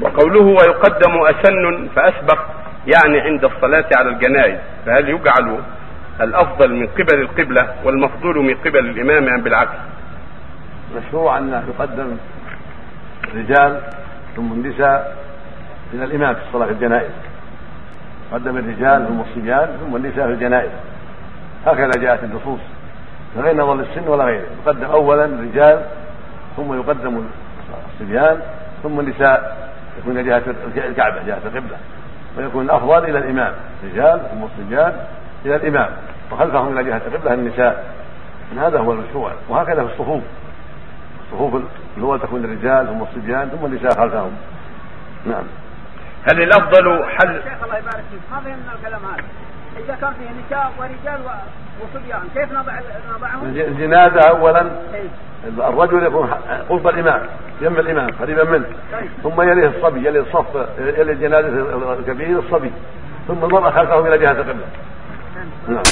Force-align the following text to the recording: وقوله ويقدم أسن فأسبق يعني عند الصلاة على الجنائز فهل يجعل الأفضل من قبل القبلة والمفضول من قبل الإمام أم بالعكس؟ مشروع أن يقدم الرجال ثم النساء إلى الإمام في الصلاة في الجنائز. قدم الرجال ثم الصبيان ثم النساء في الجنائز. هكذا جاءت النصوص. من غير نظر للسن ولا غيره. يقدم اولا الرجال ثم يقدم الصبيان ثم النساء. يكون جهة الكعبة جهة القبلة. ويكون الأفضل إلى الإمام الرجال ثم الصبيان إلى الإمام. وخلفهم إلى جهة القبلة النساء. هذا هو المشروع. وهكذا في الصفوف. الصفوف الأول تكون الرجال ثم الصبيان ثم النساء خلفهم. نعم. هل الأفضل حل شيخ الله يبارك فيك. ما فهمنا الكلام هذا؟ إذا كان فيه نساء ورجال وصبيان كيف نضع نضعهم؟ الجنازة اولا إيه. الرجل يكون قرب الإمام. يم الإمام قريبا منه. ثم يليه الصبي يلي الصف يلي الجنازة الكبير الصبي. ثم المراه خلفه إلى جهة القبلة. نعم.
وقوله 0.00 0.42
ويقدم 0.42 1.20
أسن 1.26 1.88
فأسبق 1.96 2.38
يعني 2.86 3.20
عند 3.20 3.44
الصلاة 3.44 3.84
على 3.96 4.08
الجنائز 4.08 4.58
فهل 4.86 5.08
يجعل 5.08 5.58
الأفضل 6.20 6.74
من 6.74 6.86
قبل 6.86 7.20
القبلة 7.20 7.74
والمفضول 7.84 8.38
من 8.38 8.54
قبل 8.54 8.78
الإمام 8.78 9.28
أم 9.28 9.40
بالعكس؟ 9.40 9.76
مشروع 10.96 11.38
أن 11.38 11.62
يقدم 11.68 12.16
الرجال 13.24 13.80
ثم 14.36 14.52
النساء 14.52 15.16
إلى 15.94 16.04
الإمام 16.04 16.34
في 16.34 16.40
الصلاة 16.48 16.66
في 16.66 16.72
الجنائز. 16.72 17.10
قدم 18.32 18.56
الرجال 18.56 19.06
ثم 19.08 19.20
الصبيان 19.20 19.68
ثم 19.80 19.96
النساء 19.96 20.26
في 20.26 20.32
الجنائز. 20.32 20.70
هكذا 21.66 21.90
جاءت 21.98 22.24
النصوص. 22.24 22.60
من 23.36 23.42
غير 23.42 23.56
نظر 23.56 23.74
للسن 23.74 24.08
ولا 24.08 24.24
غيره. 24.24 24.46
يقدم 24.66 24.84
اولا 24.84 25.24
الرجال 25.24 25.86
ثم 26.56 26.74
يقدم 26.74 27.24
الصبيان 27.94 28.40
ثم 28.82 29.00
النساء. 29.00 29.59
يكون 30.00 30.24
جهة 30.24 30.42
الكعبة 30.76 31.22
جهة 31.26 31.40
القبلة. 31.44 31.76
ويكون 32.38 32.64
الأفضل 32.64 33.04
إلى 33.04 33.18
الإمام 33.18 33.52
الرجال 33.82 34.20
ثم 34.30 34.44
الصبيان 34.44 34.92
إلى 35.44 35.56
الإمام. 35.56 35.90
وخلفهم 36.32 36.78
إلى 36.78 36.90
جهة 36.90 37.02
القبلة 37.06 37.34
النساء. 37.34 37.94
هذا 38.58 38.78
هو 38.78 38.92
المشروع. 38.92 39.32
وهكذا 39.48 39.84
في 39.84 39.92
الصفوف. 39.92 40.22
الصفوف 41.26 41.62
الأول 41.96 42.20
تكون 42.20 42.44
الرجال 42.44 42.86
ثم 42.86 43.02
الصبيان 43.02 43.48
ثم 43.48 43.66
النساء 43.66 43.90
خلفهم. 43.90 44.32
نعم. 45.26 45.44
هل 46.32 46.42
الأفضل 46.42 47.04
حل 47.04 47.42
شيخ 47.42 47.62
الله 47.64 47.78
يبارك 47.78 48.04
فيك. 48.10 48.20
ما 48.32 48.40
فهمنا 48.40 48.72
الكلام 48.78 49.00
هذا؟ 49.04 49.24
إذا 49.84 49.94
كان 50.00 50.12
فيه 50.12 50.30
نساء 50.46 50.72
ورجال 50.78 51.20
وصبيان 51.80 52.22
كيف 52.34 52.52
نضع 52.52 52.72
نضعهم؟ 53.16 53.44
الجنازة 53.44 54.28
اولا 54.28 54.70
إيه. 54.94 55.08
الرجل 55.68 56.06
يكون 56.06 56.30
قرب 56.68 56.88
الإمام. 56.88 57.22
يم 57.60 57.78
الإمام 57.78 58.10
قريبا 58.20 58.44
منه. 58.44 58.66
ثم 59.22 59.42
يليه 59.42 59.68
الصبي 59.68 60.06
يلي 60.06 60.20
الصف 60.20 60.66
يلي 60.78 61.12
الجنازة 61.12 61.92
الكبير 61.92 62.38
الصبي. 62.38 62.72
ثم 63.28 63.44
المراه 63.44 63.70
خلفه 63.70 64.08
إلى 64.08 64.18
جهة 64.18 64.32
القبلة. 64.32 64.66
نعم. 65.68 65.82